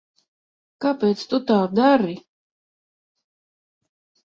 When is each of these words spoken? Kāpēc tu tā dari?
Kāpēc 0.85 1.25
tu 1.33 1.39
tā 1.51 1.59
dari? 1.81 2.17